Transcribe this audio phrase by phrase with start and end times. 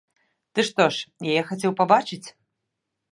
[0.53, 2.27] Ты што ж, яе хацеў пабачыць?